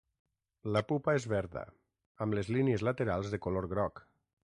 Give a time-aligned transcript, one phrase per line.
[0.75, 1.63] La pupa és verda,
[2.27, 4.07] amb les línies laterals de color groc.